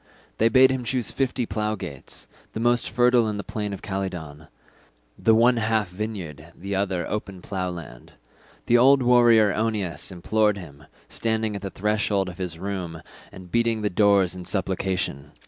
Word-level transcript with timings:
They 0.39 0.49
bade 0.49 0.71
him 0.71 0.83
choose 0.83 1.11
fifty 1.11 1.45
plough 1.45 1.75
gates, 1.75 2.27
the 2.53 2.59
most 2.59 2.89
fertile 2.89 3.29
in 3.29 3.37
the 3.37 3.43
plain 3.43 3.71
of 3.71 3.83
Calydon, 3.83 4.47
the 5.15 5.35
one 5.35 5.57
half 5.57 5.89
vineyard 5.89 6.39
and 6.39 6.59
the 6.59 6.73
other 6.73 7.07
open 7.07 7.39
plough 7.43 7.69
land. 7.69 8.13
The 8.65 8.79
old 8.79 9.03
warrior 9.03 9.53
Oeneus 9.53 10.11
implored 10.11 10.57
him, 10.57 10.85
standing 11.07 11.55
at 11.55 11.61
the 11.61 11.69
threshold 11.69 12.29
of 12.29 12.39
his 12.39 12.57
room 12.57 13.03
and 13.31 13.51
beating 13.51 13.83
the 13.83 13.91
doors 13.91 14.33
in 14.33 14.45
supplication. 14.45 15.33